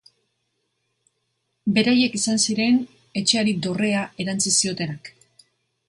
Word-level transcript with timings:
Beraiek 1.75 2.17
izan 2.21 2.43
ziren 2.47 2.81
etxeari 3.23 3.55
dorrea 3.67 4.05
erantsi 4.25 4.57
ziotenak. 4.59 5.15